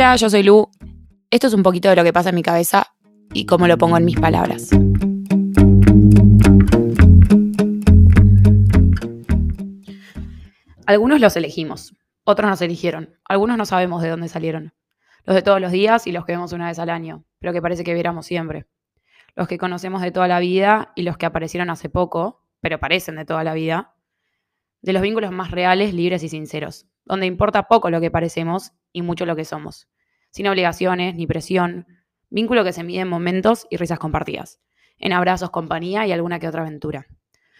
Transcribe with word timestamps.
Hola, 0.00 0.16
yo 0.16 0.30
soy 0.30 0.42
Lu. 0.42 0.66
Esto 1.30 1.48
es 1.48 1.52
un 1.52 1.62
poquito 1.62 1.90
de 1.90 1.94
lo 1.94 2.02
que 2.02 2.12
pasa 2.14 2.30
en 2.30 2.34
mi 2.34 2.42
cabeza 2.42 2.86
y 3.34 3.44
cómo 3.44 3.68
lo 3.68 3.76
pongo 3.76 3.98
en 3.98 4.06
mis 4.06 4.18
palabras. 4.18 4.70
Algunos 10.86 11.20
los 11.20 11.36
elegimos, 11.36 11.94
otros 12.24 12.48
nos 12.48 12.62
eligieron, 12.62 13.14
algunos 13.26 13.58
no 13.58 13.66
sabemos 13.66 14.00
de 14.00 14.08
dónde 14.08 14.28
salieron. 14.28 14.72
Los 15.26 15.36
de 15.36 15.42
todos 15.42 15.60
los 15.60 15.70
días 15.70 16.06
y 16.06 16.12
los 16.12 16.24
que 16.24 16.32
vemos 16.32 16.54
una 16.54 16.68
vez 16.68 16.78
al 16.78 16.88
año, 16.88 17.26
pero 17.38 17.52
que 17.52 17.60
parece 17.60 17.84
que 17.84 17.92
viéramos 17.92 18.24
siempre. 18.24 18.64
Los 19.36 19.48
que 19.48 19.58
conocemos 19.58 20.00
de 20.00 20.12
toda 20.12 20.28
la 20.28 20.40
vida 20.40 20.92
y 20.96 21.02
los 21.02 21.18
que 21.18 21.26
aparecieron 21.26 21.68
hace 21.68 21.90
poco, 21.90 22.46
pero 22.62 22.80
parecen 22.80 23.16
de 23.16 23.26
toda 23.26 23.44
la 23.44 23.52
vida. 23.52 23.92
De 24.80 24.94
los 24.94 25.02
vínculos 25.02 25.30
más 25.30 25.50
reales, 25.50 25.92
libres 25.92 26.22
y 26.22 26.30
sinceros, 26.30 26.86
donde 27.04 27.26
importa 27.26 27.64
poco 27.64 27.90
lo 27.90 28.00
que 28.00 28.10
parecemos 28.10 28.72
y 28.92 29.02
mucho 29.02 29.26
lo 29.26 29.36
que 29.36 29.44
somos. 29.44 29.88
Sin 30.30 30.46
obligaciones 30.46 31.14
ni 31.14 31.26
presión, 31.26 31.86
vínculo 32.28 32.64
que 32.64 32.72
se 32.72 32.84
mide 32.84 33.00
en 33.00 33.08
momentos 33.08 33.66
y 33.70 33.76
risas 33.76 33.98
compartidas, 33.98 34.60
en 34.98 35.12
abrazos, 35.12 35.50
compañía 35.50 36.06
y 36.06 36.12
alguna 36.12 36.38
que 36.38 36.48
otra 36.48 36.62
aventura. 36.62 37.06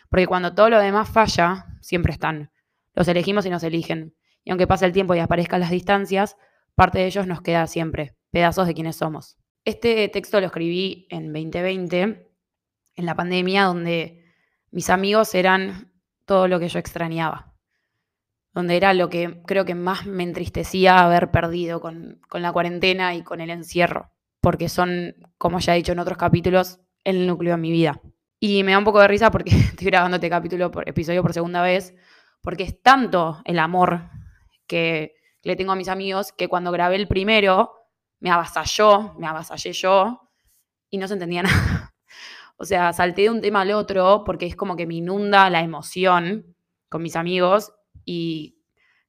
Porque 0.09 0.27
cuando 0.27 0.55
todo 0.55 0.71
lo 0.71 0.79
demás 0.79 1.09
falla, 1.09 1.67
siempre 1.81 2.13
están. 2.13 2.51
Los 2.95 3.09
elegimos 3.09 3.47
y 3.47 3.51
nos 3.51 3.63
eligen. 3.63 4.15
Y 4.45 4.51
aunque 4.51 4.67
pase 4.67 4.87
el 4.87 4.93
tiempo 4.93 5.15
y 5.15 5.19
aparezcan 5.19 5.61
las 5.61 5.71
distancias, 5.71 6.37
parte 6.75 6.99
de 6.99 7.07
ellos 7.07 7.27
nos 7.27 7.43
queda 7.43 7.67
siempre, 7.67 8.17
pedazos 8.31 8.67
de 8.67 8.75
quienes 8.75 8.97
somos. 8.97 9.37
Este 9.65 10.09
texto 10.09 10.41
lo 10.41 10.47
escribí 10.47 11.07
en 11.11 11.33
2020, 11.33 12.31
en 12.95 13.07
la 13.07 13.15
pandemia, 13.15 13.65
donde 13.65 14.25
mis 14.71 14.89
amigos 14.89 15.35
eran 15.35 15.93
todo 16.25 16.49
lo 16.49 16.59
que 16.59 16.69
yo 16.69 16.79
extrañaba, 16.79 17.50
donde 18.53 18.77
era 18.77 18.95
lo 18.95 19.09
que 19.09 19.43
creo 19.47 19.65
que 19.65 19.75
más 19.75 20.07
me 20.07 20.23
entristecía 20.23 20.99
haber 21.01 21.31
perdido 21.31 21.81
con, 21.81 22.21
con 22.29 22.43
la 22.43 22.53
cuarentena 22.53 23.15
y 23.15 23.23
con 23.23 23.41
el 23.41 23.51
encierro, 23.51 24.11
porque 24.41 24.69
son, 24.69 25.15
como 25.39 25.61
ya 25.61 25.75
he 25.75 25.79
dicho 25.79 25.93
en 25.93 26.01
otros 26.01 26.19
capítulos, 26.19 26.81
el 27.05 27.27
núcleo 27.27 27.53
de 27.53 27.61
mi 27.61 27.71
vida. 27.71 28.01
Y 28.41 28.65
me 28.65 28.73
da 28.73 28.79
un 28.79 28.85
poco 28.85 29.01
de 29.01 29.09
risa 29.09 29.31
porque 29.31 29.51
estoy 29.57 29.87
grabando 29.87 30.17
este 30.17 30.31
capítulo 30.31 30.71
por 30.71 30.89
episodio 30.89 31.23
por 31.23 31.33
segunda 31.33 31.63
vez, 31.63 31.95
porque 32.43 32.65
es 32.65 32.83
tanto 32.83 33.41
el 33.45 33.59
amor 33.59 34.11
que 34.67 35.15
le 35.43 35.57
tengo 35.57 35.73
a 35.73 35.77
mis 35.77 35.89
amigos 35.89 36.33
que 36.33 36.49
cuando 36.49 36.73
grabé 36.73 36.97
el 36.97 37.09
primero 37.09 37.73
me 38.19 38.31
avasalló, 38.31 39.15
me 39.19 39.27
avasallé 39.27 39.73
yo 39.73 40.31
y 40.91 40.99
no 40.99 41.07
se 41.07 41.15
entendía 41.15 41.43
nada. 41.45 41.95
O 42.57 42.65
sea, 42.65 42.93
salté 42.93 43.23
de 43.23 43.31
un 43.31 43.41
tema 43.41 43.63
al 43.63 43.73
otro 43.73 44.23
porque 44.25 44.47
es 44.47 44.57
como 44.57 44.77
que 44.77 44.87
me 44.87 44.97
inunda 44.97 45.49
la 45.49 45.61
emoción 45.61 46.55
con 46.89 47.03
mis 47.03 47.17
amigos 47.17 47.73
y 48.05 48.59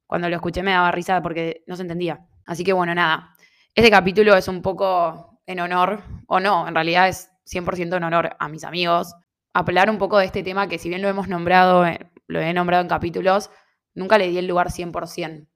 cuando 0.05 0.29
lo 0.29 0.35
escuché 0.35 0.63
me 0.63 0.71
daba 0.71 0.91
risa 0.91 1.21
porque 1.21 1.63
no 1.67 1.75
se 1.75 1.83
entendía. 1.83 2.25
Así 2.45 2.63
que 2.63 2.73
bueno, 2.73 2.93
nada. 2.93 3.35
Este 3.73 3.89
capítulo 3.89 4.35
es 4.35 4.47
un 4.47 4.61
poco 4.61 5.39
en 5.45 5.59
honor, 5.59 6.03
o 6.27 6.39
no, 6.39 6.67
en 6.67 6.75
realidad 6.75 7.07
es 7.07 7.31
100% 7.45 7.97
en 7.97 8.03
honor 8.03 8.35
a 8.39 8.49
mis 8.49 8.63
amigos. 8.63 9.15
Hablar 9.53 9.89
un 9.89 9.97
poco 9.97 10.17
de 10.17 10.25
este 10.25 10.43
tema 10.43 10.67
que 10.67 10.77
si 10.77 10.89
bien 10.89 11.01
lo 11.01 11.09
hemos 11.09 11.27
nombrado, 11.27 11.85
eh, 11.85 12.11
lo 12.27 12.39
he 12.39 12.53
nombrado 12.53 12.81
en 12.83 12.89
capítulos, 12.89 13.49
nunca 13.93 14.17
le 14.17 14.27
di 14.29 14.37
el 14.37 14.47
lugar 14.47 14.71
100%. 14.71 15.47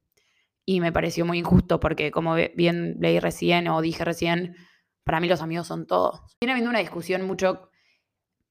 Y 0.66 0.82
me 0.82 0.92
pareció 0.92 1.26
muy 1.26 1.38
injusto 1.40 1.80
porque, 1.80 2.12
como 2.12 2.36
bien 2.36 2.98
leí 3.00 3.20
recién 3.20 3.68
o 3.68 3.82
dije 3.82 4.04
recién, 4.04 4.56
para 5.04 5.20
mí 5.20 5.28
los 5.28 5.42
amigos 5.42 5.68
son 5.68 5.86
todos. 5.86 6.22
Viene 6.40 6.54
habiendo 6.54 6.70
una 6.70 6.80
discusión 6.80 7.22
mucho, 7.22 7.70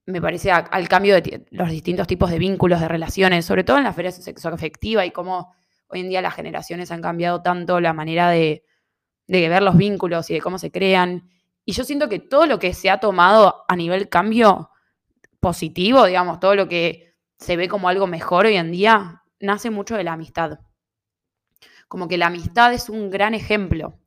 me 0.06 0.20
parece, 0.20 0.50
al 0.50 0.88
cambio 0.88 1.14
de 1.14 1.47
los 1.50 1.70
distintos 1.70 2.06
tipos 2.06 2.30
de 2.30 2.38
vínculos, 2.38 2.80
de 2.80 2.88
relaciones, 2.88 3.47
sobre 3.47 3.64
todo 3.64 3.78
en 3.78 3.84
la 3.84 3.92
feria 3.92 4.12
sexoafectiva 4.12 5.06
y 5.06 5.11
cómo 5.11 5.55
hoy 5.88 6.00
en 6.00 6.08
día 6.08 6.20
las 6.20 6.34
generaciones 6.34 6.91
han 6.91 7.00
cambiado 7.00 7.41
tanto 7.42 7.80
la 7.80 7.92
manera 7.94 8.28
de, 8.28 8.64
de 9.27 9.48
ver 9.48 9.62
los 9.62 9.77
vínculos 9.77 10.29
y 10.30 10.34
de 10.34 10.40
cómo 10.40 10.58
se 10.58 10.70
crean. 10.70 11.30
Y 11.64 11.73
yo 11.73 11.84
siento 11.84 12.08
que 12.08 12.18
todo 12.18 12.46
lo 12.46 12.58
que 12.58 12.74
se 12.74 12.90
ha 12.90 13.01
tomado 13.01 13.64
a 13.67 13.77
nivel 13.77 14.08
cambio 14.11 14.70
positivo, 15.40 16.05
digamos, 16.05 16.39
todo 16.40 16.55
lo 16.55 16.68
que 16.68 17.14
se 17.39 17.56
ve 17.56 17.68
como 17.68 17.89
algo 17.89 18.06
mejor 18.06 18.46
hoy 18.46 18.56
en 18.56 18.73
día, 18.73 19.23
nace 19.40 19.70
mucho 19.70 19.96
de 19.96 20.05
la 20.05 20.12
amistad. 20.12 20.58
Como 21.89 22.08
que 22.08 22.18
la 22.18 22.27
amistad 22.27 22.73
es 22.74 22.89
un 22.89 23.11
gran 23.11 23.34
ejemplo. 23.34 23.98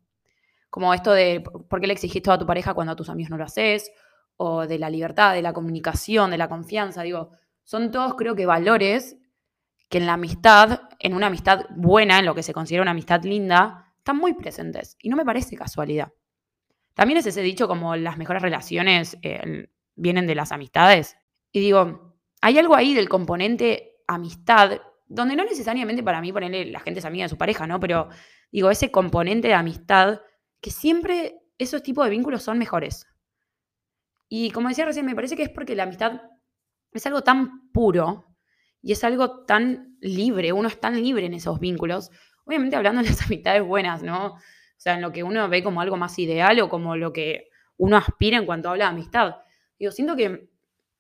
Como 0.70 0.94
esto 0.94 1.12
de 1.12 1.42
por 1.42 1.80
qué 1.80 1.88
le 1.88 1.94
exigís 1.94 2.22
todo 2.22 2.36
a 2.36 2.40
tu 2.40 2.46
pareja 2.46 2.74
cuando 2.74 2.94
a 2.94 2.96
tus 2.96 3.10
amigos 3.10 3.32
no 3.32 3.38
lo 3.38 3.46
haces, 3.46 3.92
o 4.38 4.68
de 4.68 4.80
la 4.80 4.90
libertad, 4.90 5.34
de 5.34 5.42
la 5.42 5.54
comunicación, 5.54 6.32
de 6.32 6.38
la 6.38 6.48
confianza. 6.48 7.02
Digo, 7.02 7.32
son 7.64 7.92
todos 7.92 8.16
creo 8.16 8.36
que 8.36 8.46
valores 8.46 9.18
que 9.90 9.98
en 9.98 10.06
la 10.06 10.14
amistad, 10.14 10.82
en 11.00 11.14
una 11.14 11.28
amistad 11.28 11.66
buena, 11.76 12.20
en 12.20 12.26
lo 12.26 12.36
que 12.36 12.44
se 12.44 12.54
considera 12.54 12.82
una 12.84 12.92
amistad 12.92 13.24
linda, 13.24 13.94
están 13.98 14.18
muy 14.18 14.34
presentes. 14.34 14.98
Y 15.02 15.10
no 15.10 15.18
me 15.18 15.26
parece 15.26 15.56
casualidad. 15.56 16.14
También 16.94 17.18
es 17.18 17.26
ese 17.26 17.42
dicho 17.42 17.68
como 17.68 17.96
las 17.96 18.18
mejores 18.18 18.42
relaciones 18.42 19.18
eh, 19.22 19.70
vienen 19.96 20.28
de 20.28 20.36
las 20.36 20.52
amistades. 20.52 21.16
Y 21.52 21.60
digo, 21.60 22.16
hay 22.42 22.58
algo 22.58 22.76
ahí 22.76 22.94
del 22.94 23.10
componente 23.10 23.96
amistad 24.08 24.80
donde 25.08 25.36
no 25.36 25.46
necesariamente 25.46 26.04
para 26.04 26.22
mí 26.22 26.34
ponerle 26.34 26.66
la 26.66 26.80
gente 26.80 27.00
es 27.00 27.06
amiga 27.06 27.26
de 27.26 27.30
su 27.30 27.38
pareja, 27.38 27.66
¿no? 27.66 27.80
Pero 27.80 28.10
digo, 28.52 28.70
ese 28.70 28.92
componente 28.92 29.48
de 29.48 29.54
amistad, 29.54 30.22
que 30.62 30.72
siempre 30.72 31.40
esos 31.58 31.82
tipos 31.82 32.06
de 32.06 32.12
vínculos 32.12 32.44
son 32.44 32.58
mejores. 32.58 33.08
Y 34.30 34.52
como 34.52 34.70
decía 34.70 34.86
recién, 34.86 35.06
me 35.06 35.16
parece 35.16 35.36
que 35.36 35.44
es 35.44 35.50
porque 35.50 35.76
la 35.76 35.84
amistad 35.84 36.22
es 36.92 37.06
algo 37.06 37.22
tan 37.22 37.72
puro 37.72 38.36
y 38.82 38.92
es 38.92 39.04
algo 39.04 39.46
tan 39.46 39.98
libre, 40.02 40.54
uno 40.54 40.68
es 40.68 40.80
tan 40.80 41.02
libre 41.02 41.26
en 41.26 41.34
esos 41.34 41.60
vínculos. 41.60 42.12
Obviamente 42.46 42.76
hablando 42.76 43.02
de 43.02 43.10
las 43.10 43.22
amistades 43.26 43.64
buenas, 43.64 44.04
¿no? 44.04 44.34
O 44.34 44.40
sea, 44.80 44.96
en 44.96 45.02
lo 45.02 45.12
que 45.12 45.24
uno 45.24 45.48
ve 45.50 45.64
como 45.64 45.82
algo 45.82 45.98
más 45.98 46.18
ideal 46.20 46.60
o 46.60 46.70
como 46.70 46.96
lo 46.96 47.14
que 47.14 47.50
uno 47.78 47.98
aspira 47.98 48.38
en 48.38 48.46
cuanto 48.46 48.70
habla 48.70 48.86
de 48.86 48.92
amistad. 48.92 49.36
Digo, 49.80 49.92
siento 49.92 50.16
que 50.16 50.50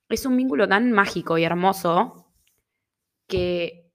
es 0.09 0.25
un 0.25 0.37
vínculo 0.37 0.67
tan 0.67 0.91
mágico 0.91 1.37
y 1.37 1.43
hermoso 1.43 2.31
que 3.27 3.87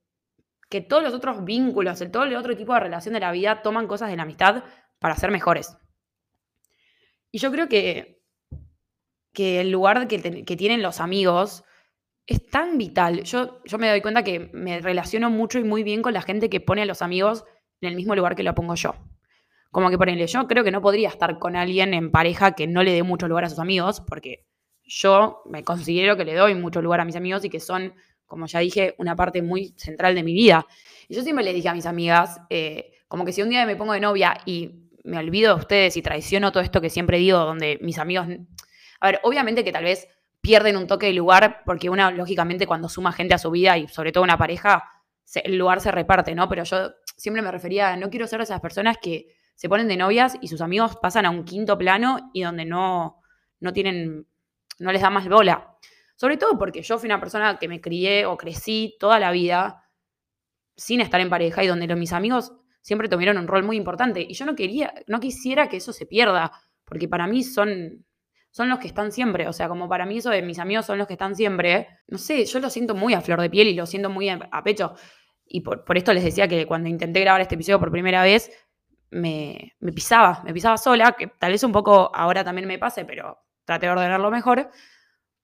que 0.73 0.81
todos 0.81 1.03
los 1.03 1.13
otros 1.13 1.45
vínculos, 1.45 2.01
el, 2.01 2.11
todo 2.11 2.25
el 2.25 2.35
otro 2.35 2.57
tipo 2.57 2.73
de 2.73 2.81
relación 2.81 3.13
de 3.13 3.21
la 3.21 3.31
vida 3.31 3.61
toman 3.61 3.87
cosas 3.87 4.09
de 4.09 4.17
la 4.17 4.23
amistad 4.23 4.65
para 5.01 5.15
ser 5.17 5.31
mejores. 5.31 5.77
Y 7.31 7.41
yo 7.41 7.53
creo 7.53 7.69
que, 7.69 8.22
que 9.33 9.61
el 9.61 9.71
lugar 9.71 10.09
que, 10.09 10.19
tienen 10.57 10.83
los 10.83 11.01
amigos 11.01 11.65
es 12.27 12.47
tan 12.49 12.79
vital. 12.79 13.23
Yo, 13.25 13.63
yo 13.65 13.79
me 13.79 13.89
doy 13.89 14.01
cuenta 14.01 14.23
que 14.23 14.51
me 14.53 14.81
relaciono 14.81 15.31
mucho 15.31 15.59
y 15.59 15.65
muy 15.65 15.83
bien 15.83 16.03
con 16.03 16.13
la 16.13 16.23
gente 16.23 16.51
que 16.51 16.61
pone 16.61 16.83
a 16.83 16.87
los 16.87 17.03
amigos 17.03 17.45
en 17.81 17.89
el 17.89 17.97
mismo 17.97 18.15
lugar 18.15 18.37
que 18.37 18.43
lo 18.43 18.55
pongo 18.55 18.75
yo. 18.75 18.95
Como 19.71 19.91
que 19.91 19.99
ponele, 19.99 20.27
yo 20.27 20.47
creo 20.47 20.65
que 20.65 20.71
no 20.71 20.83
podría 20.83 21.09
estar 21.09 21.39
con 21.39 21.57
alguien 21.57 21.95
en 21.95 22.11
pareja 22.11 22.53
que 22.53 22.67
no 22.67 22.83
le 22.83 22.93
dé 22.93 23.03
mucho 23.03 23.27
lugar 23.27 23.45
a 23.45 23.49
sus 23.49 23.59
amigos, 23.59 24.01
porque 24.01 24.47
yo 24.85 25.43
me 25.47 25.65
considero 25.65 26.17
que 26.17 26.25
le 26.25 26.35
doy 26.35 26.55
mucho 26.55 26.83
lugar 26.83 27.01
a 27.01 27.05
mis 27.07 27.17
amigos 27.17 27.45
y 27.45 27.49
que 27.49 27.59
son 27.59 27.95
como 28.33 28.47
ya 28.47 28.61
dije, 28.61 28.95
una 28.97 29.15
parte 29.15 29.43
muy 29.43 29.75
central 29.77 30.15
de 30.15 30.23
mi 30.23 30.33
vida. 30.33 30.67
Y 31.07 31.15
yo 31.15 31.23
siempre 31.23 31.45
le 31.45 31.53
dije 31.53 31.69
a 31.69 31.75
mis 31.75 31.85
amigas, 31.85 32.41
eh, 32.49 32.93
como 33.07 33.27
que 33.27 33.33
si 33.33 33.43
un 33.43 33.51
día 33.51 33.67
me 33.67 33.77
pongo 33.77 33.93
de 33.93 34.01
novia 34.01 34.39
y 34.47 34.89
me 35.05 35.19
olvido 35.19 35.55
de 35.55 35.61
ustedes 35.61 35.99
y 35.99 36.03
traiciono 36.03 36.51
todo 36.51 36.63
esto 36.63 36.81
que 36.81 36.89
siempre 36.89 37.19
digo, 37.19 37.39
donde 37.41 37.79
mis 37.83 37.99
amigos... 37.99 38.29
A 39.03 39.07
ver, 39.09 39.21
obviamente 39.25 39.65
que 39.65 39.73
tal 39.73 39.83
vez 39.83 40.09
pierden 40.41 40.77
un 40.77 40.87
toque 40.87 41.07
de 41.07 41.13
lugar, 41.13 41.63
porque 41.67 41.91
una, 41.91 42.13
lógicamente, 42.13 42.69
cuando 42.69 42.89
suma 42.89 43.11
gente 43.11 43.35
a 43.35 43.39
su 43.39 43.51
vida 43.51 43.77
y 43.77 43.89
sobre 43.89 44.13
todo 44.13 44.23
una 44.23 44.39
pareja, 44.39 44.85
el 45.35 45.59
lugar 45.59 45.81
se 45.81 45.91
reparte, 45.91 46.37
¿no? 46.37 46.49
Pero 46.49 46.63
yo 46.63 46.93
siempre 47.17 47.43
me 47.43 47.51
refería 47.51 47.97
no 47.97 48.11
quiero 48.11 48.29
ser 48.29 48.39
de 48.39 48.45
esas 48.45 48.61
personas 48.61 48.99
que 49.03 49.27
se 49.57 49.69
ponen 49.69 49.89
de 49.89 49.97
novias 49.97 50.37
y 50.41 50.47
sus 50.47 50.61
amigos 50.61 50.97
pasan 50.97 51.27
a 51.27 51.31
un 51.31 51.45
quinto 51.45 51.77
plano 51.77 52.31
y 52.33 52.43
donde 52.43 52.65
no, 52.65 53.21
no 53.59 53.73
tienen, 53.73 54.29
no 54.79 54.93
les 54.93 55.03
da 55.03 55.11
más 55.11 55.29
bola. 55.29 55.77
Sobre 56.15 56.37
todo 56.37 56.57
porque 56.57 56.83
yo 56.83 56.97
fui 56.97 57.09
una 57.09 57.19
persona 57.19 57.59
que 57.59 57.67
me 57.67 57.81
crié 57.81 58.25
o 58.27 58.37
crecí 58.37 58.97
toda 59.01 59.19
la 59.19 59.33
vida 59.33 59.85
sin 60.77 61.01
estar 61.01 61.21
en 61.21 61.29
pareja 61.29 61.65
y 61.65 61.67
donde 61.67 61.93
mis 61.97 62.13
amigos 62.13 62.53
siempre 62.81 63.09
tuvieron 63.09 63.37
un 63.37 63.49
rol 63.49 63.65
muy 63.65 63.77
importante. 63.77 64.21
Y 64.21 64.35
yo 64.35 64.47
no 64.47 64.55
quería, 64.55 64.95
no 65.09 65.19
quisiera 65.19 65.69
que 65.69 65.79
eso 65.79 65.93
se 65.93 66.07
pierda, 66.07 66.53
porque 66.85 67.09
para 67.09 67.27
mí 67.27 67.43
son, 67.43 68.05
son 68.53 68.69
los 68.69 68.79
que 68.79 68.87
están 68.87 69.11
siempre. 69.11 69.49
O 69.49 69.53
sea, 69.53 69.69
como 69.69 69.89
para 69.89 70.07
mí 70.07 70.19
eso 70.19 70.31
de 70.31 70.43
mis 70.43 70.61
amigos 70.61 70.87
son 70.87 70.99
los 70.99 71.09
que 71.09 71.15
están 71.15 71.35
siempre, 71.35 71.89
no 72.07 72.19
sé, 72.19 72.45
yo 72.45 72.61
lo 72.61 72.71
siento 72.71 72.95
muy 72.95 73.15
a 73.15 73.21
flor 73.21 73.41
de 73.41 73.51
piel 73.51 73.67
y 73.67 73.75
lo 73.75 73.87
siento 73.87 74.09
muy 74.09 74.29
a, 74.29 74.39
pecho. 74.63 74.95
Y 75.45 75.63
por, 75.63 75.85
esto 75.97 76.13
les 76.13 76.23
decía 76.23 76.47
que 76.47 76.67
cuando 76.67 76.89
intenté 76.89 77.21
grabar 77.21 77.41
este 77.41 77.57
episodio 77.57 77.81
por 77.81 77.91
primera 77.91 78.23
vez, 78.23 78.53
me, 79.11 79.75
me 79.81 79.93
pisaba, 79.93 80.43
me 80.45 80.55
pisaba 80.55 80.79
sola, 80.79 81.13
que 81.19 81.27
tal 81.27 81.51
vez 81.53 81.65
un 81.65 81.73
poco 81.73 82.11
ahora 82.15 82.45
también 82.45 82.69
me 82.69 82.79
pase, 82.79 83.05
pero 83.05 83.39
traté 83.65 83.87
de 83.87 83.93
ordenarlo 83.93 84.31
mejor 84.31 84.71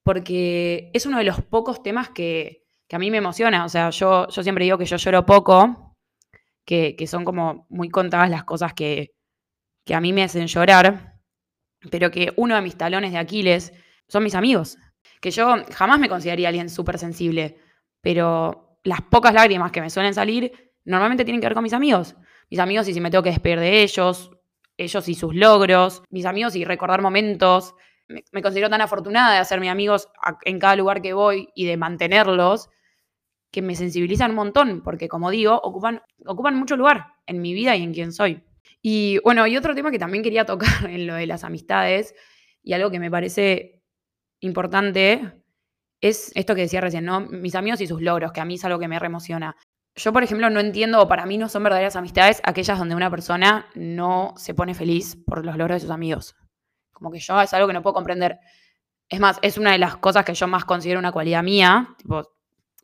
porque 0.08 0.90
es 0.94 1.04
uno 1.04 1.18
de 1.18 1.24
los 1.24 1.42
pocos 1.42 1.82
temas 1.82 2.08
que, 2.08 2.64
a 2.90 2.98
mí 2.98 3.10
me 3.10 3.18
emociona. 3.18 3.66
O 3.66 3.68
sea, 3.68 3.90
yo, 3.90 4.26
yo 4.28 4.42
siempre 4.42 4.64
digo 4.64 4.78
que 4.78 4.86
yo 4.86 4.96
lloro 4.96 5.26
poco, 5.26 5.98
que, 6.64 6.96
son 7.06 7.26
como 7.26 7.66
muy 7.68 7.90
contadas 7.90 8.30
las 8.30 8.44
cosas 8.44 8.72
que, 8.72 9.12
que 9.84 9.94
a 9.94 10.00
mí 10.00 10.14
me 10.14 10.22
hacen 10.22 10.46
llorar, 10.46 11.07
pero 11.90 12.10
que 12.10 12.32
uno 12.36 12.54
de 12.54 12.62
mis 12.62 12.76
talones 12.76 13.12
de 13.12 13.18
Aquiles 13.18 13.72
son 14.08 14.24
mis 14.24 14.34
amigos. 14.34 14.78
Que 15.20 15.30
yo 15.30 15.56
jamás 15.74 15.98
me 15.98 16.08
consideraría 16.08 16.48
alguien 16.48 16.70
súper 16.70 16.98
sensible, 16.98 17.58
pero 18.00 18.78
las 18.84 19.02
pocas 19.02 19.34
lágrimas 19.34 19.72
que 19.72 19.80
me 19.80 19.90
suelen 19.90 20.14
salir 20.14 20.72
normalmente 20.84 21.24
tienen 21.24 21.40
que 21.40 21.46
ver 21.46 21.54
con 21.54 21.62
mis 21.62 21.72
amigos. 21.72 22.16
Mis 22.50 22.60
amigos 22.60 22.88
y 22.88 22.94
si 22.94 23.00
me 23.00 23.10
tengo 23.10 23.22
que 23.22 23.30
despedir 23.30 23.60
de 23.60 23.82
ellos, 23.82 24.30
ellos 24.78 25.08
y 25.08 25.14
sus 25.14 25.34
logros, 25.34 26.02
mis 26.08 26.24
amigos 26.24 26.56
y 26.56 26.64
recordar 26.64 27.02
momentos. 27.02 27.74
Me, 28.08 28.42
considero 28.42 28.70
tan 28.70 28.80
afortunada 28.80 29.34
de 29.34 29.38
hacerme 29.38 29.68
amigos 29.68 30.08
en 30.44 30.58
cada 30.58 30.76
lugar 30.76 31.02
que 31.02 31.12
voy 31.12 31.50
y 31.54 31.66
de 31.66 31.76
mantenerlos, 31.76 32.70
que 33.50 33.60
me 33.60 33.74
sensibilizan 33.74 34.30
un 34.30 34.36
montón, 34.36 34.82
porque 34.82 35.08
como 35.08 35.30
digo, 35.30 35.60
ocupan, 35.62 36.00
ocupan 36.24 36.54
mucho 36.56 36.76
lugar 36.76 37.14
en 37.26 37.42
mi 37.42 37.52
vida 37.52 37.76
y 37.76 37.82
en 37.82 37.92
quién 37.92 38.12
soy. 38.12 38.42
Y 38.80 39.18
bueno, 39.24 39.46
y 39.46 39.56
otro 39.56 39.74
tema 39.74 39.90
que 39.90 39.98
también 39.98 40.22
quería 40.22 40.44
tocar 40.44 40.68
en 40.88 41.06
lo 41.06 41.14
de 41.14 41.26
las 41.26 41.44
amistades, 41.44 42.14
y 42.62 42.72
algo 42.72 42.90
que 42.90 43.00
me 43.00 43.10
parece 43.10 43.82
importante, 44.40 45.42
es 46.00 46.30
esto 46.34 46.54
que 46.54 46.62
decía 46.62 46.80
recién, 46.80 47.04
¿no? 47.04 47.20
Mis 47.20 47.54
amigos 47.54 47.80
y 47.80 47.86
sus 47.86 48.00
logros, 48.00 48.32
que 48.32 48.40
a 48.40 48.44
mí 48.44 48.54
es 48.54 48.64
algo 48.64 48.78
que 48.78 48.88
me 48.88 48.98
reemociona. 48.98 49.56
Yo, 49.96 50.12
por 50.12 50.22
ejemplo, 50.22 50.48
no 50.48 50.60
entiendo, 50.60 51.02
o 51.02 51.08
para 51.08 51.26
mí 51.26 51.38
no 51.38 51.48
son 51.48 51.64
verdaderas 51.64 51.96
amistades 51.96 52.40
aquellas 52.44 52.78
donde 52.78 52.94
una 52.94 53.10
persona 53.10 53.66
no 53.74 54.34
se 54.36 54.54
pone 54.54 54.74
feliz 54.74 55.16
por 55.26 55.44
los 55.44 55.56
logros 55.56 55.76
de 55.76 55.80
sus 55.80 55.90
amigos. 55.90 56.36
Como 56.92 57.10
que 57.10 57.18
yo 57.18 57.40
es 57.40 57.52
algo 57.52 57.66
que 57.66 57.72
no 57.72 57.82
puedo 57.82 57.94
comprender. 57.94 58.38
Es 59.08 59.18
más, 59.18 59.38
es 59.42 59.58
una 59.58 59.72
de 59.72 59.78
las 59.78 59.96
cosas 59.96 60.24
que 60.24 60.34
yo 60.34 60.46
más 60.46 60.64
considero 60.64 61.00
una 61.00 61.10
cualidad 61.10 61.42
mía. 61.42 61.96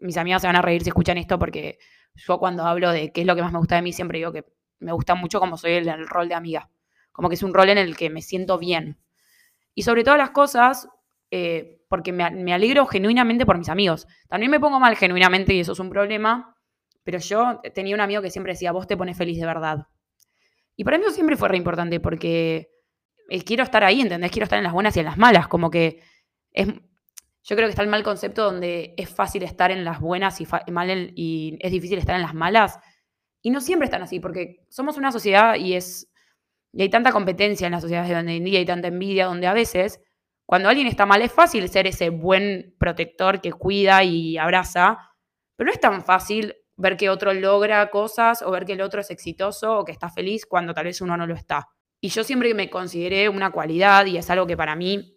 Mis 0.00 0.16
amigas 0.16 0.42
se 0.42 0.48
van 0.48 0.56
a 0.56 0.62
reír 0.62 0.82
si 0.82 0.88
escuchan 0.88 1.18
esto 1.18 1.38
porque 1.38 1.78
yo 2.14 2.38
cuando 2.38 2.64
hablo 2.64 2.90
de 2.90 3.12
qué 3.12 3.20
es 3.20 3.26
lo 3.26 3.36
que 3.36 3.42
más 3.42 3.52
me 3.52 3.58
gusta 3.58 3.76
de 3.76 3.82
mí 3.82 3.92
siempre 3.92 4.18
digo 4.18 4.32
que 4.32 4.44
me 4.84 4.92
gusta 4.92 5.14
mucho 5.14 5.40
como 5.40 5.56
soy 5.56 5.72
en 5.72 5.88
el 5.88 6.06
rol 6.06 6.28
de 6.28 6.34
amiga. 6.34 6.70
Como 7.12 7.28
que 7.28 7.34
es 7.34 7.42
un 7.42 7.54
rol 7.54 7.70
en 7.70 7.78
el 7.78 7.96
que 7.96 8.10
me 8.10 8.22
siento 8.22 8.58
bien. 8.58 8.98
Y 9.74 9.82
sobre 9.82 10.04
todas 10.04 10.18
las 10.18 10.30
cosas, 10.30 10.88
eh, 11.30 11.80
porque 11.88 12.12
me, 12.12 12.30
me, 12.30 12.52
alegro 12.52 12.86
genuinamente 12.86 13.46
por 13.46 13.58
mis 13.58 13.68
amigos. 13.68 14.06
También 14.28 14.50
me 14.50 14.60
pongo 14.60 14.78
mal 14.80 14.96
genuinamente 14.96 15.54
y 15.54 15.60
eso 15.60 15.72
es 15.72 15.80
un 15.80 15.90
problema, 15.90 16.56
pero 17.02 17.18
yo 17.18 17.60
tenía 17.74 17.94
un 17.94 18.00
amigo 18.00 18.22
que 18.22 18.30
siempre 18.30 18.52
decía, 18.52 18.72
vos 18.72 18.86
te 18.86 18.96
pones 18.96 19.16
feliz 19.16 19.38
de 19.38 19.46
verdad. 19.46 19.86
Y 20.76 20.84
para 20.84 20.98
mí 20.98 21.04
siempre 21.10 21.36
fue 21.36 21.48
re 21.48 21.56
importante 21.56 22.00
porque 22.00 22.70
quiero 23.44 23.62
estar 23.62 23.84
ahí, 23.84 24.00
¿entendés? 24.00 24.30
Quiero 24.30 24.44
estar 24.44 24.58
en 24.58 24.64
las 24.64 24.72
buenas 24.72 24.96
y 24.96 25.00
en 25.00 25.06
las 25.06 25.18
malas, 25.18 25.48
como 25.48 25.70
que 25.70 26.00
es, 26.52 26.68
yo 27.44 27.56
creo 27.56 27.66
que 27.68 27.70
está 27.70 27.82
el 27.82 27.88
mal 27.88 28.02
concepto 28.02 28.44
donde 28.44 28.94
es 28.96 29.10
fácil 29.10 29.42
estar 29.42 29.70
en 29.70 29.84
las 29.84 30.00
buenas 30.00 30.40
y, 30.40 30.46
mal 30.72 31.12
y 31.14 31.58
es 31.60 31.70
difícil 31.70 31.98
estar 31.98 32.16
en 32.16 32.22
las 32.22 32.34
malas. 32.34 32.78
Y 33.44 33.50
no 33.50 33.60
siempre 33.60 33.84
están 33.84 34.02
así, 34.02 34.20
porque 34.20 34.64
somos 34.70 34.96
una 34.96 35.12
sociedad 35.12 35.56
y 35.56 35.74
es 35.74 36.08
y 36.72 36.82
hay 36.82 36.88
tanta 36.88 37.12
competencia 37.12 37.66
en 37.66 37.72
las 37.72 37.82
sociedades 37.82 38.08
de 38.08 38.16
hoy 38.16 38.36
en 38.36 38.44
día 38.44 38.60
y 38.60 38.64
tanta 38.64 38.88
envidia, 38.88 39.26
donde 39.26 39.46
a 39.46 39.52
veces, 39.52 40.00
cuando 40.44 40.68
alguien 40.68 40.88
está 40.88 41.06
mal, 41.06 41.22
es 41.22 41.30
fácil 41.32 41.68
ser 41.68 41.86
ese 41.86 42.10
buen 42.10 42.74
protector 42.78 43.40
que 43.40 43.52
cuida 43.52 44.02
y 44.02 44.38
abraza, 44.38 44.98
pero 45.56 45.66
no 45.66 45.72
es 45.72 45.78
tan 45.78 46.02
fácil 46.02 46.56
ver 46.76 46.96
que 46.96 47.10
otro 47.10 47.32
logra 47.32 47.88
cosas 47.90 48.42
o 48.42 48.50
ver 48.50 48.64
que 48.64 48.72
el 48.72 48.80
otro 48.80 49.00
es 49.00 49.10
exitoso 49.10 49.78
o 49.78 49.84
que 49.84 49.92
está 49.92 50.10
feliz 50.10 50.46
cuando 50.46 50.74
tal 50.74 50.86
vez 50.86 51.00
uno 51.00 51.16
no 51.16 51.28
lo 51.28 51.34
está. 51.34 51.68
Y 52.00 52.08
yo 52.08 52.24
siempre 52.24 52.52
me 52.54 52.68
consideré 52.68 53.28
una 53.28 53.52
cualidad 53.52 54.06
y 54.06 54.16
es 54.16 54.28
algo 54.28 54.46
que 54.46 54.56
para 54.56 54.74
mí 54.74 55.16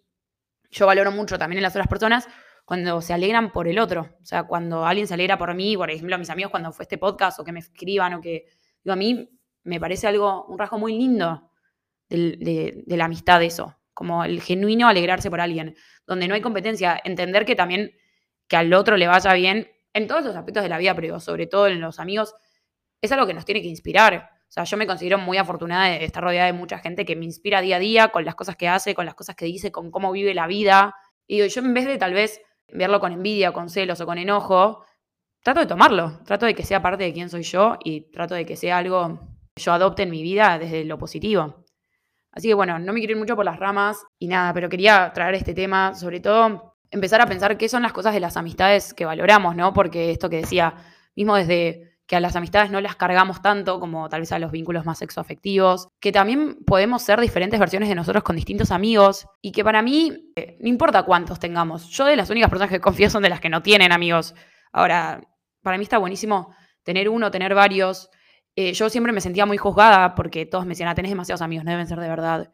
yo 0.70 0.86
valoro 0.86 1.10
mucho 1.10 1.38
también 1.38 1.58
en 1.58 1.64
las 1.64 1.72
otras 1.72 1.88
personas 1.88 2.28
cuando 2.68 3.00
se 3.00 3.14
alegran 3.14 3.50
por 3.50 3.66
el 3.66 3.78
otro. 3.78 4.18
O 4.20 4.26
sea, 4.26 4.42
cuando 4.42 4.84
alguien 4.84 5.06
se 5.06 5.14
alegra 5.14 5.38
por 5.38 5.54
mí, 5.54 5.74
por 5.74 5.90
ejemplo, 5.90 6.16
a 6.16 6.18
mis 6.18 6.28
amigos 6.28 6.50
cuando 6.50 6.70
fue 6.70 6.82
este 6.82 6.98
podcast 6.98 7.40
o 7.40 7.44
que 7.44 7.50
me 7.50 7.60
escriban 7.60 8.12
o 8.12 8.20
que... 8.20 8.44
Digo, 8.84 8.92
a 8.92 8.96
mí 8.96 9.26
me 9.64 9.80
parece 9.80 10.06
algo, 10.06 10.44
un 10.44 10.58
rasgo 10.58 10.78
muy 10.78 10.94
lindo 10.98 11.50
de, 12.10 12.84
la 12.86 13.06
amistad 13.06 13.42
eso. 13.42 13.78
Como 13.94 14.22
el 14.22 14.42
genuino 14.42 14.86
alegrarse 14.86 15.30
por 15.30 15.40
alguien. 15.40 15.76
Donde 16.06 16.28
no 16.28 16.34
hay 16.34 16.42
competencia. 16.42 17.00
Entender 17.02 17.46
que 17.46 17.56
también 17.56 17.92
que 18.48 18.56
al 18.56 18.70
otro 18.74 18.98
le 18.98 19.06
vaya 19.06 19.32
bien 19.32 19.70
en 19.94 20.06
todos 20.06 20.22
los 20.26 20.36
aspectos 20.36 20.62
de 20.62 20.68
la 20.68 20.76
vida, 20.76 20.94
pero 20.94 21.20
sobre 21.20 21.46
todo 21.46 21.68
en 21.68 21.80
los 21.80 21.98
amigos, 21.98 22.34
es 23.00 23.10
algo 23.12 23.26
que 23.26 23.32
nos 23.32 23.46
tiene 23.46 23.62
que 23.62 23.68
inspirar. 23.68 24.28
O 24.42 24.50
sea, 24.50 24.64
yo 24.64 24.76
me 24.76 24.86
considero 24.86 25.16
muy 25.16 25.38
afortunada 25.38 25.86
de 25.86 26.04
estar 26.04 26.22
rodeada 26.22 26.48
de 26.48 26.52
mucha 26.52 26.80
gente 26.80 27.06
que 27.06 27.16
me 27.16 27.24
inspira 27.24 27.62
día 27.62 27.76
a 27.76 27.78
día 27.78 28.08
con 28.08 28.26
las 28.26 28.34
cosas 28.34 28.56
que 28.56 28.68
hace, 28.68 28.94
con 28.94 29.06
las 29.06 29.14
cosas 29.14 29.36
que 29.36 29.46
dice, 29.46 29.72
con 29.72 29.90
cómo 29.90 30.12
vive 30.12 30.34
la 30.34 30.46
vida. 30.46 30.94
Y 31.26 31.48
yo 31.48 31.60
en 31.62 31.72
vez 31.72 31.86
de 31.86 31.96
tal 31.96 32.12
vez 32.12 32.42
verlo 32.72 33.00
con 33.00 33.12
envidia, 33.12 33.52
con 33.52 33.68
celos 33.68 34.00
o 34.00 34.06
con 34.06 34.18
enojo, 34.18 34.84
trato 35.42 35.60
de 35.60 35.66
tomarlo, 35.66 36.20
trato 36.24 36.46
de 36.46 36.54
que 36.54 36.64
sea 36.64 36.82
parte 36.82 37.04
de 37.04 37.12
quién 37.12 37.30
soy 37.30 37.42
yo 37.42 37.78
y 37.82 38.10
trato 38.10 38.34
de 38.34 38.44
que 38.44 38.56
sea 38.56 38.78
algo 38.78 39.20
que 39.54 39.62
yo 39.62 39.72
adopte 39.72 40.02
en 40.02 40.10
mi 40.10 40.22
vida 40.22 40.58
desde 40.58 40.84
lo 40.84 40.98
positivo. 40.98 41.64
Así 42.32 42.48
que 42.48 42.54
bueno, 42.54 42.78
no 42.78 42.92
me 42.92 43.00
quiero 43.00 43.12
ir 43.12 43.18
mucho 43.18 43.36
por 43.36 43.44
las 43.44 43.58
ramas 43.58 44.04
y 44.18 44.28
nada, 44.28 44.52
pero 44.52 44.68
quería 44.68 45.10
traer 45.14 45.34
este 45.34 45.54
tema, 45.54 45.94
sobre 45.94 46.20
todo 46.20 46.76
empezar 46.90 47.20
a 47.20 47.26
pensar 47.26 47.56
qué 47.58 47.68
son 47.68 47.82
las 47.82 47.92
cosas 47.92 48.14
de 48.14 48.20
las 48.20 48.36
amistades 48.36 48.94
que 48.94 49.04
valoramos, 49.04 49.56
¿no? 49.56 49.72
Porque 49.72 50.10
esto 50.10 50.30
que 50.30 50.36
decía, 50.36 50.74
mismo 51.16 51.36
desde 51.36 51.97
que 52.08 52.16
a 52.16 52.20
las 52.20 52.34
amistades 52.36 52.70
no 52.70 52.80
las 52.80 52.96
cargamos 52.96 53.42
tanto 53.42 53.78
como 53.78 54.08
tal 54.08 54.20
vez 54.20 54.32
a 54.32 54.38
los 54.38 54.50
vínculos 54.50 54.86
más 54.86 54.96
sexoafectivos, 54.96 55.88
que 56.00 56.10
también 56.10 56.56
podemos 56.64 57.02
ser 57.02 57.20
diferentes 57.20 57.60
versiones 57.60 57.90
de 57.90 57.94
nosotros 57.94 58.24
con 58.24 58.34
distintos 58.34 58.70
amigos 58.70 59.26
y 59.42 59.52
que 59.52 59.62
para 59.62 59.82
mí 59.82 60.32
eh, 60.34 60.56
no 60.58 60.68
importa 60.68 61.02
cuántos 61.02 61.38
tengamos, 61.38 61.90
yo 61.90 62.06
de 62.06 62.16
las 62.16 62.30
únicas 62.30 62.48
personas 62.48 62.70
que 62.70 62.80
confío 62.80 63.10
son 63.10 63.22
de 63.22 63.28
las 63.28 63.40
que 63.40 63.50
no 63.50 63.62
tienen 63.62 63.92
amigos. 63.92 64.34
Ahora, 64.72 65.20
para 65.62 65.76
mí 65.76 65.82
está 65.82 65.98
buenísimo 65.98 66.54
tener 66.82 67.10
uno, 67.10 67.30
tener 67.30 67.54
varios. 67.54 68.08
Eh, 68.56 68.72
yo 68.72 68.88
siempre 68.88 69.12
me 69.12 69.20
sentía 69.20 69.44
muy 69.44 69.58
juzgada 69.58 70.14
porque 70.14 70.46
todos 70.46 70.64
me 70.64 70.70
decían, 70.70 70.88
ah, 70.88 70.94
tenés 70.94 71.10
demasiados 71.10 71.42
amigos, 71.42 71.66
no 71.66 71.72
deben 71.72 71.86
ser 71.86 72.00
de 72.00 72.08
verdad. 72.08 72.50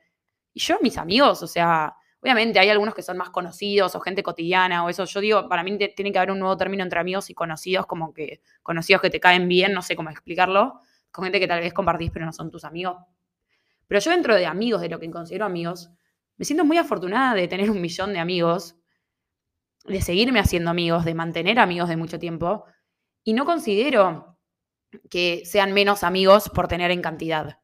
Y 0.52 0.60
yo, 0.60 0.78
mis 0.82 0.98
amigos, 0.98 1.44
o 1.44 1.46
sea, 1.46 1.94
Obviamente 2.24 2.58
hay 2.58 2.70
algunos 2.70 2.94
que 2.94 3.02
son 3.02 3.18
más 3.18 3.28
conocidos 3.28 3.94
o 3.94 4.00
gente 4.00 4.22
cotidiana 4.22 4.82
o 4.82 4.88
eso. 4.88 5.04
Yo 5.04 5.20
digo, 5.20 5.46
para 5.46 5.62
mí 5.62 5.76
tiene 5.94 6.10
que 6.10 6.16
haber 6.16 6.30
un 6.30 6.38
nuevo 6.38 6.56
término 6.56 6.82
entre 6.82 6.98
amigos 6.98 7.28
y 7.28 7.34
conocidos, 7.34 7.84
como 7.84 8.14
que 8.14 8.40
conocidos 8.62 9.02
que 9.02 9.10
te 9.10 9.20
caen 9.20 9.46
bien, 9.46 9.74
no 9.74 9.82
sé 9.82 9.94
cómo 9.94 10.08
explicarlo, 10.08 10.80
con 11.12 11.24
gente 11.24 11.38
que 11.38 11.46
tal 11.46 11.60
vez 11.60 11.74
compartís 11.74 12.10
pero 12.10 12.24
no 12.24 12.32
son 12.32 12.50
tus 12.50 12.64
amigos. 12.64 12.96
Pero 13.86 14.00
yo 14.00 14.10
dentro 14.10 14.34
de 14.34 14.46
amigos, 14.46 14.80
de 14.80 14.88
lo 14.88 14.98
que 14.98 15.10
considero 15.10 15.44
amigos, 15.44 15.90
me 16.38 16.46
siento 16.46 16.64
muy 16.64 16.78
afortunada 16.78 17.34
de 17.34 17.46
tener 17.46 17.70
un 17.70 17.82
millón 17.82 18.14
de 18.14 18.20
amigos, 18.20 18.76
de 19.84 20.00
seguirme 20.00 20.40
haciendo 20.40 20.70
amigos, 20.70 21.04
de 21.04 21.12
mantener 21.12 21.58
amigos 21.58 21.90
de 21.90 21.98
mucho 21.98 22.18
tiempo, 22.18 22.64
y 23.22 23.34
no 23.34 23.44
considero 23.44 24.38
que 25.10 25.42
sean 25.44 25.74
menos 25.74 26.02
amigos 26.02 26.48
por 26.48 26.68
tener 26.68 26.90
en 26.90 27.02
cantidad. 27.02 27.58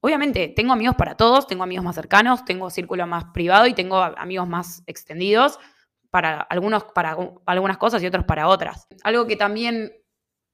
Obviamente, 0.00 0.48
tengo 0.48 0.72
amigos 0.72 0.96
para 0.96 1.16
todos, 1.16 1.46
tengo 1.46 1.62
amigos 1.62 1.84
más 1.84 1.94
cercanos, 1.94 2.44
tengo 2.44 2.70
círculo 2.70 3.06
más 3.06 3.24
privado 3.34 3.66
y 3.66 3.74
tengo 3.74 4.02
amigos 4.02 4.48
más 4.48 4.82
extendidos 4.86 5.58
para 6.10 6.40
algunos 6.40 6.84
para 6.84 7.16
algunas 7.46 7.78
cosas 7.78 8.02
y 8.02 8.06
otros 8.06 8.24
para 8.24 8.48
otras. 8.48 8.88
Algo 9.02 9.26
que 9.26 9.36
también 9.36 9.92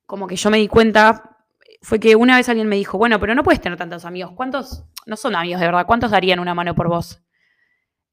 como 0.05 0.27
que 0.27 0.37
yo 0.37 0.51
me 0.51 0.59
di 0.59 0.69
cuenta 0.69 1.37
fue 1.83 2.01
que 2.01 2.17
una 2.17 2.37
vez 2.37 2.49
alguien 2.49 2.69
me 2.69 2.77
dijo, 2.77 2.99
bueno, 2.99 3.21
pero 3.21 3.35
no 3.35 3.45
puedes 3.45 3.61
tener 3.61 3.79
tantos 3.79 4.05
amigos. 4.05 4.33
¿Cuántos 4.35 4.85
no 5.07 5.17
son 5.17 5.37
amigos 5.37 5.61
de 5.61 5.67
verdad? 5.67 5.87
¿Cuántos 5.87 6.11
darían 6.11 6.41
una 6.41 6.55
mano 6.55 6.75
por 6.75 6.89
vos? 6.89 7.23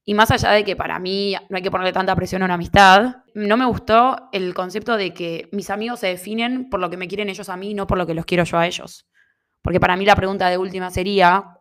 Y 0.06 0.14
más 0.14 0.32
allá 0.32 0.52
de 0.52 0.64
que 0.64 0.76
para 0.76 1.00
mí 1.00 1.36
no 1.50 1.56
hay 1.56 1.64
que 1.64 1.72
ponerle 1.72 1.94
tanta 1.94 2.16
presión 2.16 2.42
a 2.42 2.46
una 2.46 2.56
amistad, 2.56 3.24
no 3.34 3.56
me 3.56 3.66
gustó 3.66 4.30
el 4.34 4.54
concepto 4.54 4.98
de 4.98 5.14
que 5.14 5.48
mis 5.54 5.70
amigos 5.70 6.02
se 6.02 6.08
definen 6.08 6.70
por 6.70 6.82
lo 6.82 6.90
que 6.90 6.98
me 6.98 7.08
quieren 7.08 7.30
ellos 7.30 7.48
a 7.48 7.56
mí, 7.56 7.74
no 7.74 7.88
por 7.88 7.98
lo 7.98 8.06
que 8.06 8.14
los 8.14 8.26
quiero 8.26 8.44
yo 8.44 8.58
a 8.58 8.68
ellos. 8.68 9.08
Porque 9.64 9.80
para 9.80 9.96
mí 9.96 10.06
la 10.06 10.16
pregunta 10.16 10.50
de 10.50 10.58
última 10.58 10.92
sería, 10.92 11.58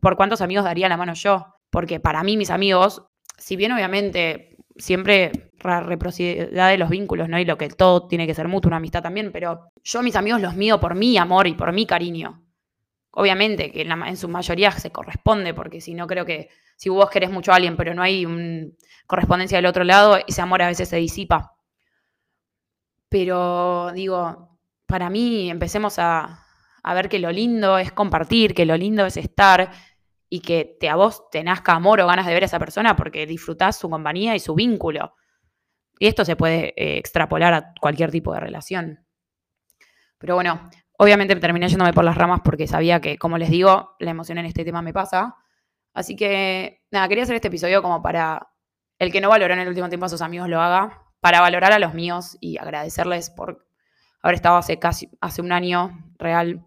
¿por 0.00 0.16
cuántos 0.16 0.42
amigos 0.42 0.64
daría 0.64 0.88
la 0.88 0.98
mano 0.98 1.14
yo? 1.14 1.46
Porque 1.70 1.98
para 1.98 2.22
mí 2.22 2.36
mis 2.36 2.50
amigos, 2.50 3.02
si 3.38 3.56
bien 3.56 3.72
obviamente 3.72 4.56
siempre 4.76 5.50
la 5.62 5.80
reciprocidad 5.80 6.68
de 6.68 6.78
los 6.78 6.90
vínculos, 6.90 7.28
¿no? 7.28 7.38
Y 7.38 7.44
lo 7.44 7.56
que 7.56 7.68
todo 7.68 8.06
tiene 8.06 8.26
que 8.26 8.34
ser 8.34 8.46
mutuo, 8.46 8.68
una 8.68 8.76
amistad 8.76 9.02
también, 9.02 9.32
pero 9.32 9.70
yo 9.82 10.02
mis 10.02 10.16
amigos 10.16 10.40
los 10.40 10.54
mío 10.54 10.78
por 10.80 10.94
mi 10.94 11.16
amor 11.16 11.46
y 11.46 11.54
por 11.54 11.72
mi 11.72 11.86
cariño. 11.86 12.44
Obviamente 13.12 13.72
que 13.72 13.82
en, 13.82 14.16
su 14.16 14.28
mayoría 14.28 14.70
se 14.72 14.92
corresponde, 14.92 15.54
porque 15.54 15.80
si 15.80 15.94
no 15.94 16.06
creo 16.06 16.26
que 16.26 16.50
si 16.76 16.90
vos 16.90 17.10
querés 17.10 17.30
mucho 17.30 17.52
a 17.52 17.56
alguien, 17.56 17.76
pero 17.76 17.94
no 17.94 18.02
hay 18.02 18.26
correspondencia 19.06 19.58
del 19.58 19.66
otro 19.66 19.84
lado, 19.84 20.18
ese 20.26 20.42
amor 20.42 20.62
a 20.62 20.68
veces 20.68 20.88
se 20.88 20.96
disipa. 20.96 21.54
Pero 23.08 23.90
digo, 23.92 24.58
para 24.86 25.10
mí 25.10 25.50
empecemos 25.50 25.98
a, 25.98 26.46
a 26.82 26.94
ver 26.94 27.08
que 27.08 27.18
lo 27.18 27.30
lindo 27.32 27.78
es 27.78 27.92
compartir, 27.92 28.54
que 28.54 28.66
lo 28.66 28.76
lindo 28.76 29.06
es 29.06 29.16
estar 29.16 29.70
y 30.28 30.40
que 30.40 30.76
te, 30.78 30.88
a 30.88 30.96
vos 30.96 31.28
te 31.30 31.42
nazca 31.42 31.72
amor 31.72 32.00
o 32.00 32.06
ganas 32.06 32.26
de 32.26 32.34
ver 32.34 32.44
a 32.44 32.46
esa 32.46 32.58
persona 32.58 32.96
porque 32.96 33.26
disfrutás 33.26 33.76
su 33.76 33.90
compañía 33.90 34.34
y 34.34 34.40
su 34.40 34.54
vínculo. 34.54 35.14
Y 35.98 36.06
esto 36.06 36.24
se 36.24 36.36
puede 36.36 36.72
eh, 36.76 36.98
extrapolar 36.98 37.52
a 37.52 37.74
cualquier 37.80 38.10
tipo 38.10 38.32
de 38.32 38.40
relación. 38.40 39.06
Pero 40.18 40.34
bueno, 40.34 40.70
obviamente 40.98 41.34
terminé 41.36 41.68
yéndome 41.68 41.92
por 41.92 42.04
las 42.04 42.16
ramas 42.16 42.40
porque 42.44 42.66
sabía 42.66 43.00
que, 43.00 43.18
como 43.18 43.38
les 43.38 43.50
digo, 43.50 43.96
la 43.98 44.10
emoción 44.10 44.38
en 44.38 44.46
este 44.46 44.64
tema 44.64 44.82
me 44.82 44.92
pasa. 44.92 45.36
Así 45.92 46.14
que, 46.14 46.84
nada, 46.90 47.08
quería 47.08 47.24
hacer 47.24 47.36
este 47.36 47.48
episodio 47.48 47.82
como 47.82 48.00
para 48.02 48.50
el 48.98 49.10
que 49.10 49.20
no 49.20 49.30
valoró 49.30 49.54
en 49.54 49.60
el 49.60 49.68
último 49.68 49.88
tiempo 49.88 50.06
a 50.06 50.10
sus 50.10 50.20
amigos 50.20 50.48
lo 50.48 50.60
haga, 50.60 51.02
para 51.20 51.40
valorar 51.40 51.72
a 51.72 51.78
los 51.78 51.94
míos 51.94 52.36
y 52.40 52.58
agradecerles 52.58 53.30
por 53.30 53.66
haber 54.22 54.34
estado 54.36 54.56
hace 54.56 54.78
casi, 54.78 55.10
hace 55.20 55.42
un 55.42 55.52
año 55.52 55.98
real 56.18 56.64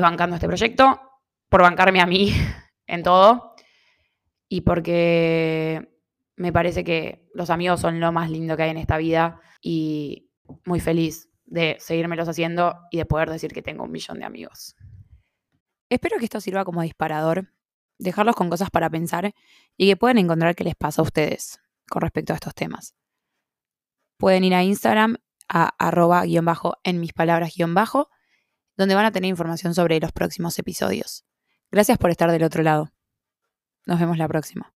bancando 0.00 0.36
este 0.36 0.46
proyecto, 0.46 1.00
por 1.48 1.62
bancarme 1.62 2.00
a 2.00 2.06
mí 2.06 2.32
en 2.86 3.02
todo 3.02 3.54
y 4.48 4.62
porque 4.62 5.88
me 6.36 6.52
parece 6.52 6.84
que 6.84 7.28
los 7.34 7.50
amigos 7.50 7.80
son 7.80 8.00
lo 8.00 8.12
más 8.12 8.30
lindo 8.30 8.56
que 8.56 8.64
hay 8.64 8.70
en 8.70 8.78
esta 8.78 8.96
vida 8.96 9.40
y 9.60 10.30
muy 10.64 10.80
feliz 10.80 11.30
de 11.44 11.76
seguírmelos 11.78 12.28
haciendo 12.28 12.76
y 12.90 12.98
de 12.98 13.06
poder 13.06 13.30
decir 13.30 13.52
que 13.52 13.62
tengo 13.62 13.84
un 13.84 13.92
millón 13.92 14.18
de 14.18 14.24
amigos. 14.24 14.74
Espero 15.88 16.18
que 16.18 16.24
esto 16.24 16.40
sirva 16.40 16.64
como 16.64 16.82
disparador, 16.82 17.52
dejarlos 17.98 18.34
con 18.34 18.48
cosas 18.48 18.70
para 18.70 18.88
pensar 18.88 19.34
y 19.76 19.88
que 19.88 19.96
puedan 19.96 20.18
encontrar 20.18 20.54
qué 20.54 20.64
les 20.64 20.74
pasa 20.74 21.02
a 21.02 21.04
ustedes 21.04 21.60
con 21.88 22.00
respecto 22.02 22.32
a 22.32 22.36
estos 22.36 22.54
temas. 22.54 22.94
Pueden 24.16 24.44
ir 24.44 24.54
a 24.54 24.62
Instagram 24.62 25.16
a 25.48 25.74
arroba 25.78 26.24
guion 26.24 26.44
bajo 26.44 26.76
en 26.84 27.00
mis 27.00 27.12
palabras 27.12 27.54
guion 27.54 27.74
bajo, 27.74 28.08
donde 28.76 28.94
van 28.94 29.06
a 29.06 29.12
tener 29.12 29.28
información 29.28 29.74
sobre 29.74 30.00
los 30.00 30.12
próximos 30.12 30.58
episodios. 30.58 31.24
Gracias 31.70 31.98
por 31.98 32.10
estar 32.10 32.30
del 32.30 32.44
otro 32.44 32.62
lado. 32.62 32.90
Nos 33.86 33.98
vemos 33.98 34.18
la 34.18 34.28
próxima. 34.28 34.70